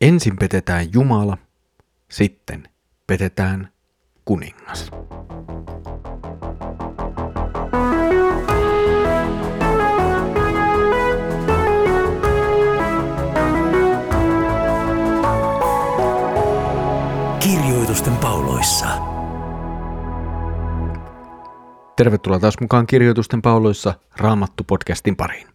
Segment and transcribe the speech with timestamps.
[0.00, 1.38] Ensin petetään Jumala,
[2.10, 2.68] sitten
[3.06, 3.68] petetään
[4.24, 4.90] kuningas.
[17.40, 18.86] Kirjoitusten pauloissa.
[21.96, 25.48] Tervetuloa taas mukaan Kirjoitusten pauloissa Raamattu-podcastin pariin.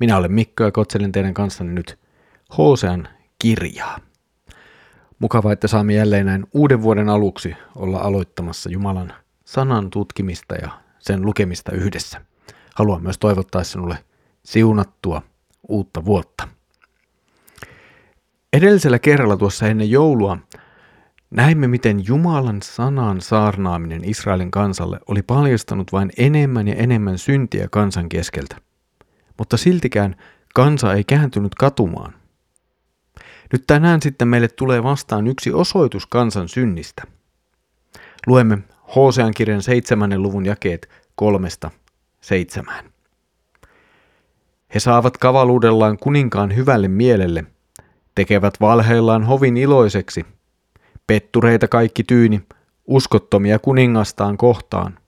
[0.00, 1.98] Minä olen Mikko ja kotselen teidän kanssanne nyt
[2.58, 3.08] Hosean
[3.38, 3.98] kirjaa.
[5.18, 9.12] Mukavaa, että saamme jälleen näin uuden vuoden aluksi olla aloittamassa Jumalan
[9.44, 12.20] sanan tutkimista ja sen lukemista yhdessä.
[12.74, 13.98] Haluan myös toivottaa sinulle
[14.42, 15.22] siunattua
[15.68, 16.48] uutta vuotta.
[18.52, 20.38] Edellisellä kerralla tuossa ennen joulua
[21.30, 28.08] näimme, miten Jumalan sanan saarnaaminen Israelin kansalle oli paljastanut vain enemmän ja enemmän syntiä kansan
[28.08, 28.56] keskeltä.
[29.38, 30.16] Mutta siltikään
[30.54, 32.17] kansa ei kääntynyt katumaan.
[33.52, 37.02] Nyt tänään sitten meille tulee vastaan yksi osoitus kansan synnistä.
[38.26, 38.58] Luemme
[38.96, 41.70] Hosean kirjan seitsemännen luvun jakeet kolmesta
[42.20, 42.84] seitsemään.
[44.74, 47.44] He saavat kavaluudellaan kuninkaan hyvälle mielelle,
[48.14, 50.26] tekevät valheillaan hovin iloiseksi,
[51.06, 52.42] pettureita kaikki tyyni,
[52.86, 54.98] uskottomia kuningastaan kohtaan.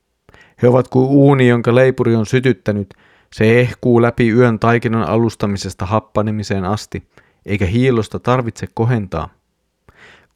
[0.63, 2.95] He ovat kuin uuni, jonka leipuri on sytyttänyt,
[3.33, 7.03] se ehkuu läpi yön taikinan alustamisesta happanemiseen asti–
[7.47, 9.29] eikä hiilosta tarvitse kohentaa.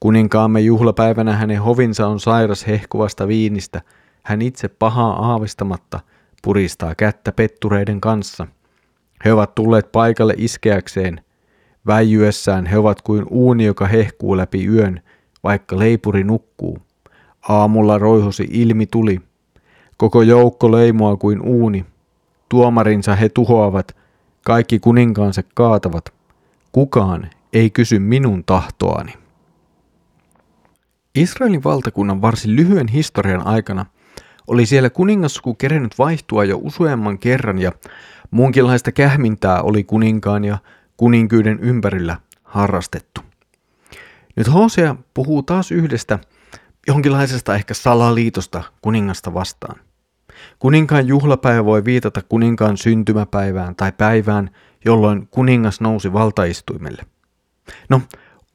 [0.01, 3.83] Kuninkaamme juhlapäivänä hänen hovinsa on sairas hehkuvasta viinistä,
[4.23, 6.01] hän itse pahaa aavistamatta
[6.43, 8.47] puristaa kättä pettureiden kanssa.
[9.25, 11.21] He ovat tulleet paikalle iskeäkseen.
[11.87, 15.01] Väijyessään he ovat kuin uuni, joka hehkuu läpi yön,
[15.45, 16.79] vaikka leipuri nukkuu.
[17.49, 19.21] Aamulla roihosi ilmi tuli.
[19.97, 21.87] Koko joukko leimoa kuin uuni.
[22.49, 23.97] Tuomarinsa he tuhoavat,
[24.45, 26.05] kaikki kuninkaansa kaatavat.
[26.75, 29.13] Kukaan ei kysy minun tahtoani.
[31.15, 33.87] Israelin valtakunnan varsin lyhyen historian aikana
[34.47, 37.73] oli siellä kuningassuku kerennyt vaihtua jo useamman kerran ja
[38.31, 40.59] muunkinlaista kähmintää oli kuninkaan ja
[40.97, 43.21] kuninkyyden ympärillä harrastettu.
[44.37, 46.19] Nyt Hosea puhuu taas yhdestä
[46.87, 49.81] jonkinlaisesta ehkä salaliitosta kuningasta vastaan.
[50.59, 54.51] Kuninkaan juhlapäivä voi viitata kuninkaan syntymäpäivään tai päivään,
[54.85, 57.03] jolloin kuningas nousi valtaistuimelle.
[57.89, 58.01] No,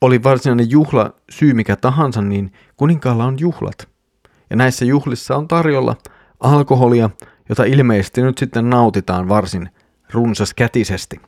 [0.01, 3.87] oli varsinainen juhla syy mikä tahansa, niin kuninkaalla on juhlat.
[4.49, 5.95] Ja näissä juhlissa on tarjolla
[6.39, 7.09] alkoholia,
[7.49, 9.69] jota ilmeisesti nyt sitten nautitaan varsin
[10.13, 11.21] runsaskätisesti.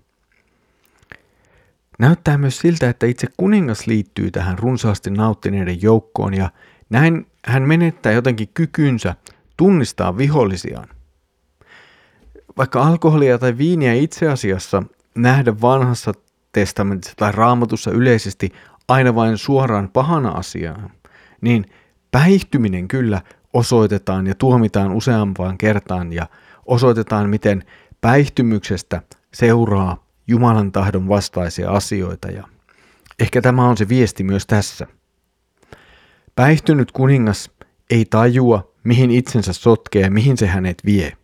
[2.00, 6.50] Näyttää myös siltä, että itse kuningas liittyy tähän runsaasti nauttineiden joukkoon ja
[6.90, 9.16] näin hän menettää jotenkin kykynsä
[9.58, 10.88] tunnistaa vihollisiaan.
[12.58, 14.84] Vaikka alkoholia tai viiniä itse asiassa
[15.16, 16.12] nähdä vanhassa
[16.52, 18.54] testamentissa tai raamatussa yleisesti
[18.88, 20.92] aina vain suoraan pahana asiaan,
[21.42, 21.66] niin
[22.12, 23.22] päihtyminen kyllä
[23.54, 26.28] osoitetaan ja tuomitaan useampaan kertaan ja
[26.66, 27.64] osoitetaan, miten
[28.02, 29.02] päihtymyksestä
[29.34, 32.48] seuraa Jumalan tahdon vastaisia asioita ja
[33.20, 34.88] ehkä tämä on se viesti myös tässä.
[36.36, 37.52] Päihtynyt kuningas
[37.90, 41.18] ei tajua, mihin itsensä sotkee ja mihin se hänet vie.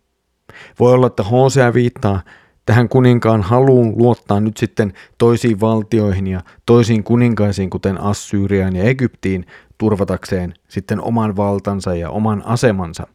[0.80, 2.22] Voi olla, että Hosea viittaa
[2.66, 9.46] tähän kuninkaan haluun luottaa nyt sitten toisiin valtioihin ja toisiin kuninkaisiin, kuten Assyriaan ja Egyptiin,
[9.78, 13.08] turvatakseen sitten oman valtansa ja oman asemansa.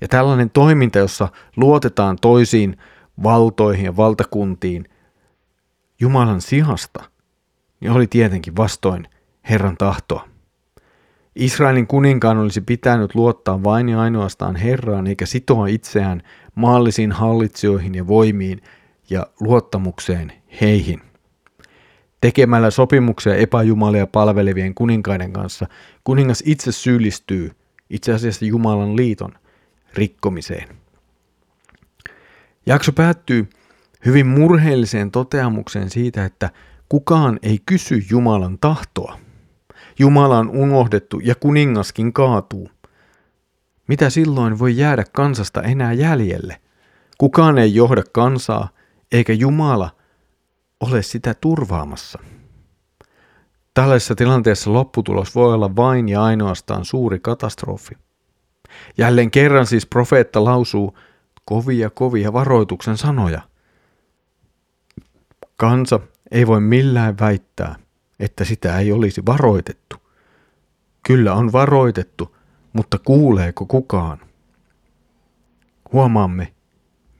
[0.00, 2.76] Ja tällainen toiminta, jossa luotetaan toisiin
[3.22, 4.84] valtoihin ja valtakuntiin
[6.00, 7.04] Jumalan sijasta,
[7.80, 9.08] niin oli tietenkin vastoin
[9.50, 10.31] Herran tahtoa.
[11.36, 16.22] Israelin kuninkaan olisi pitänyt luottaa vain ja ainoastaan Herraan eikä sitoa itseään
[16.54, 18.60] maallisiin hallitsijoihin ja voimiin
[19.10, 21.00] ja luottamukseen heihin.
[22.20, 25.66] Tekemällä sopimuksia epäjumalia palvelevien kuninkaiden kanssa
[26.04, 27.50] kuningas itse syyllistyy
[27.90, 29.32] itse asiassa Jumalan liiton
[29.94, 30.68] rikkomiseen.
[32.66, 33.50] Jakso päättyy
[34.06, 36.50] hyvin murheelliseen toteamukseen siitä, että
[36.88, 39.18] kukaan ei kysy Jumalan tahtoa.
[39.98, 42.70] Jumala on unohdettu ja kuningaskin kaatuu.
[43.88, 46.60] Mitä silloin voi jäädä kansasta enää jäljelle?
[47.18, 48.68] Kukaan ei johda kansaa,
[49.12, 49.90] eikä Jumala
[50.80, 52.18] ole sitä turvaamassa.
[53.74, 57.94] Tällaisessa tilanteessa lopputulos voi olla vain ja ainoastaan suuri katastrofi.
[58.98, 60.98] Jälleen kerran siis profeetta lausuu
[61.44, 63.40] kovia kovia varoituksen sanoja.
[65.56, 66.00] Kansa
[66.30, 67.76] ei voi millään väittää,
[68.22, 69.96] että sitä ei olisi varoitettu.
[71.06, 72.36] Kyllä on varoitettu,
[72.72, 74.18] mutta kuuleeko kukaan?
[75.92, 76.52] Huomaamme,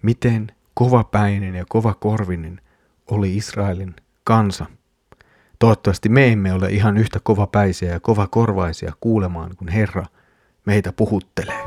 [0.03, 2.61] miten kovapäinen ja kovakorvinen
[3.11, 4.67] oli Israelin kansa.
[5.59, 10.07] Toivottavasti me emme ole ihan yhtä kovapäisiä ja kovakorvaisia kuulemaan, kun Herra
[10.67, 11.65] meitä puhuttelee.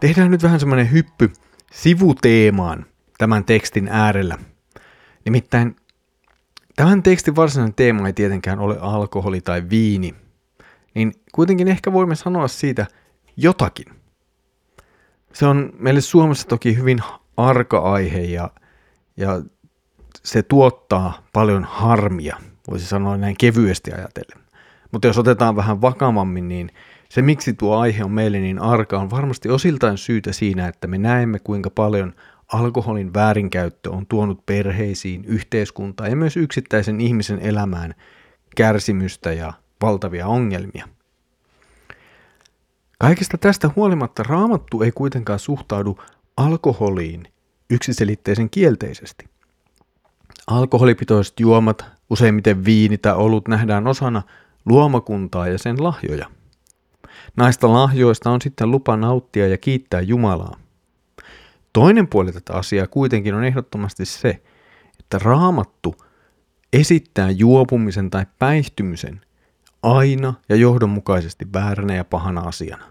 [0.00, 1.32] Tehdään nyt vähän semmoinen hyppy
[1.72, 2.86] sivuteemaan
[3.18, 4.38] tämän tekstin äärellä.
[5.24, 5.76] Nimittäin
[6.76, 10.14] tämän tekstin varsinainen teema ei tietenkään ole alkoholi tai viini,
[10.94, 12.86] niin kuitenkin ehkä voimme sanoa siitä
[13.36, 13.86] jotakin.
[15.32, 16.98] Se on meille Suomessa toki hyvin
[17.36, 18.50] arka aihe ja,
[19.16, 19.42] ja
[20.24, 22.36] se tuottaa paljon harmia,
[22.70, 24.46] voisi sanoa näin kevyesti ajatellen.
[24.92, 26.70] Mutta jos otetaan vähän vakavammin, niin
[27.08, 30.98] se miksi tuo aihe on meille niin arka on varmasti osiltaan syytä siinä, että me
[30.98, 32.14] näemme kuinka paljon
[32.52, 37.94] alkoholin väärinkäyttö on tuonut perheisiin, yhteiskuntaan ja myös yksittäisen ihmisen elämään
[38.56, 39.52] kärsimystä ja
[39.82, 40.88] valtavia ongelmia.
[42.98, 45.98] Kaikesta tästä huolimatta raamattu ei kuitenkaan suhtaudu
[46.36, 47.28] alkoholiin
[47.70, 49.26] yksiselitteisen kielteisesti.
[50.46, 54.22] Alkoholipitoiset juomat, useimmiten viini tai olut, nähdään osana
[54.66, 56.30] luomakuntaa ja sen lahjoja.
[57.36, 60.65] Näistä lahjoista on sitten lupa nauttia ja kiittää Jumalaa.
[61.76, 64.42] Toinen puoli tätä asiaa kuitenkin on ehdottomasti se,
[65.00, 65.94] että raamattu
[66.72, 69.20] esittää juopumisen tai päihtymisen
[69.82, 72.84] aina ja johdonmukaisesti vääränä ja pahana asiana.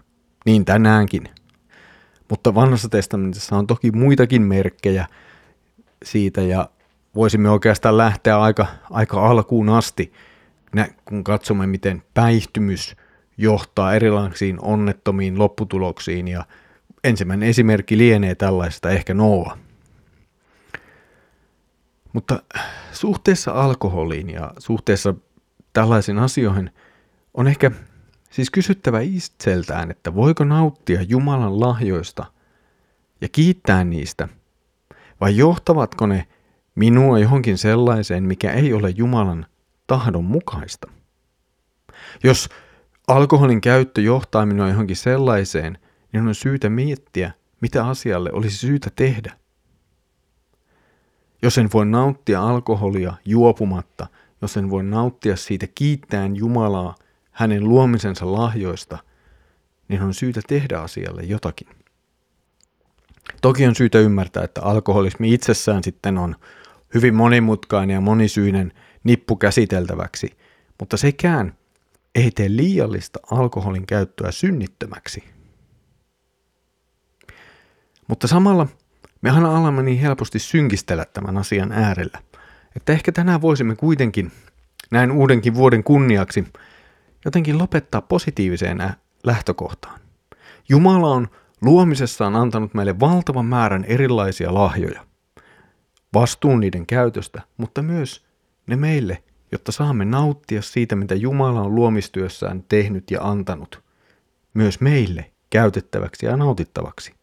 [0.44, 1.28] Niin tänäänkin.
[2.30, 5.06] Mutta vanhassa testamentissa on toki muitakin merkkejä
[6.04, 6.70] siitä ja
[7.14, 10.12] voisimme oikeastaan lähteä aika, aika alkuun asti,
[11.04, 12.96] kun katsomme miten päihtymys
[13.38, 16.44] johtaa erilaisiin onnettomiin lopputuloksiin ja
[17.06, 19.58] ensimmäinen esimerkki lienee tällaista ehkä Noa.
[22.12, 22.42] Mutta
[22.92, 25.14] suhteessa alkoholiin ja suhteessa
[25.72, 26.70] tällaisiin asioihin
[27.34, 27.70] on ehkä
[28.30, 32.24] siis kysyttävä itseltään, että voiko nauttia Jumalan lahjoista
[33.20, 34.28] ja kiittää niistä,
[35.20, 36.26] vai johtavatko ne
[36.74, 39.46] minua johonkin sellaiseen, mikä ei ole Jumalan
[39.86, 40.90] tahdon mukaista?
[42.24, 42.48] Jos
[43.08, 45.78] alkoholin käyttö johtaa minua johonkin sellaiseen,
[46.16, 49.32] niin on syytä miettiä, mitä asialle olisi syytä tehdä.
[51.42, 54.06] Jos en voi nauttia alkoholia juopumatta,
[54.42, 56.94] jos en voi nauttia siitä kiittäen Jumalaa
[57.30, 58.98] hänen luomisensa lahjoista,
[59.88, 61.68] niin on syytä tehdä asialle jotakin.
[63.42, 66.36] Toki on syytä ymmärtää, että alkoholismi itsessään sitten on
[66.94, 68.72] hyvin monimutkainen ja monisyinen
[69.04, 70.30] nippu käsiteltäväksi,
[70.80, 71.54] mutta sekään
[72.14, 75.35] ei tee liiallista alkoholin käyttöä synnittömäksi.
[78.08, 78.66] Mutta samalla
[79.22, 82.18] me aina alamme niin helposti synkistellä tämän asian äärellä,
[82.76, 84.32] että ehkä tänään voisimme kuitenkin
[84.90, 86.44] näin uudenkin vuoden kunniaksi
[87.24, 88.78] jotenkin lopettaa positiiviseen
[89.24, 90.00] lähtökohtaan.
[90.68, 91.28] Jumala on
[91.62, 95.06] luomisessaan antanut meille valtavan määrän erilaisia lahjoja.
[96.14, 98.26] Vastuun niiden käytöstä, mutta myös
[98.66, 103.82] ne meille jotta saamme nauttia siitä, mitä Jumala on luomistyössään tehnyt ja antanut,
[104.54, 107.14] myös meille käytettäväksi ja nautittavaksi.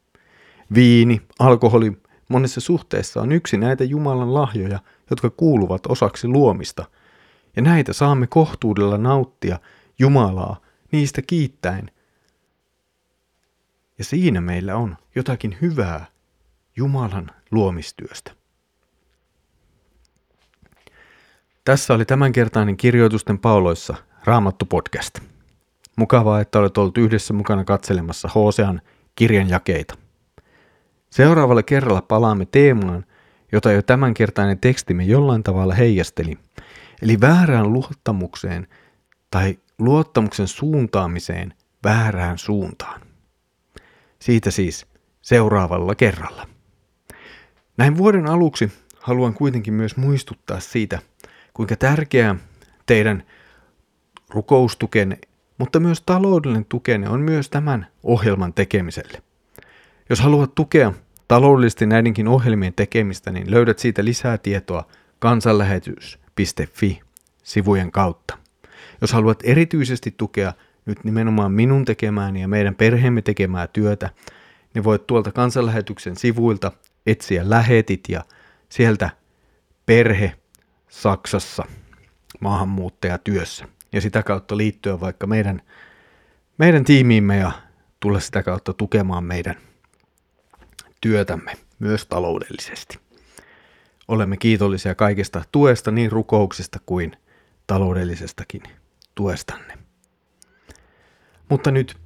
[0.75, 4.79] Viini, alkoholi monessa suhteessa on yksi näitä Jumalan lahjoja,
[5.09, 6.85] jotka kuuluvat osaksi luomista,
[7.55, 9.59] ja näitä saamme kohtuudella nauttia
[9.99, 10.61] Jumalaa
[10.91, 11.91] niistä kiittäen.
[13.97, 16.05] Ja siinä meillä on jotakin hyvää
[16.75, 18.31] Jumalan luomistyöstä.
[21.65, 25.19] Tässä oli tämänkertainen kirjoitusten pauloissa Raamattu podcast.
[25.95, 28.81] Mukavaa, että olet ollut yhdessä mukana katselemassa Hosean
[29.15, 30.02] kirjan jakeita.
[31.13, 33.05] Seuraavalla kerralla palaamme teemaan,
[33.51, 36.37] jota jo tämänkertainen tekstimme jollain tavalla heijasteli,
[37.01, 38.67] eli väärään luottamukseen
[39.31, 41.53] tai luottamuksen suuntaamiseen
[41.83, 43.01] väärään suuntaan.
[44.19, 44.85] Siitä siis
[45.21, 46.47] seuraavalla kerralla.
[47.77, 50.99] Näin vuoden aluksi haluan kuitenkin myös muistuttaa siitä,
[51.53, 52.35] kuinka tärkeää
[52.85, 53.23] teidän
[54.29, 55.17] rukoustukenne,
[55.57, 59.21] mutta myös taloudellinen tukenne on myös tämän ohjelman tekemiselle.
[60.09, 60.93] Jos haluat tukea
[61.27, 64.87] taloudellisesti näidenkin ohjelmien tekemistä, niin löydät siitä lisää tietoa
[65.19, 67.01] kansanlähetys.fi
[67.43, 68.37] sivujen kautta.
[69.01, 70.53] Jos haluat erityisesti tukea
[70.85, 74.09] nyt nimenomaan minun tekemääni ja meidän perheemme tekemää työtä,
[74.73, 76.71] niin voit tuolta kansanlähetyksen sivuilta
[77.05, 78.23] etsiä lähetit ja
[78.69, 79.09] sieltä
[79.85, 80.33] perhe
[80.87, 81.65] Saksassa
[82.39, 85.61] maahanmuuttajatyössä ja sitä kautta liittyä vaikka meidän,
[86.57, 87.51] meidän tiimiimme ja
[87.99, 89.55] tulla sitä kautta tukemaan meidän
[91.03, 92.99] työtämme myös taloudellisesti.
[94.07, 97.17] Olemme kiitollisia kaikesta tuesta, niin rukouksista kuin
[97.67, 98.63] taloudellisestakin
[99.15, 99.77] tuestanne.
[101.49, 101.97] Mutta nyt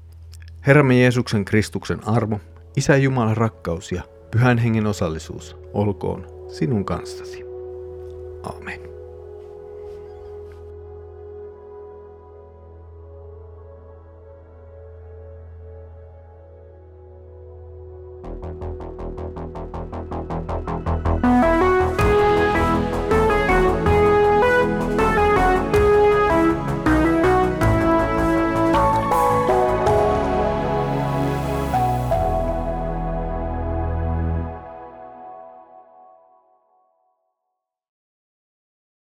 [0.68, 2.40] Herramme Jeesuksen Kristuksen armo,
[2.76, 7.44] Isä Jumalan rakkaus ja Pyhän hengen osallisuus olkoon sinun kanssasi.
[8.44, 8.97] Amen.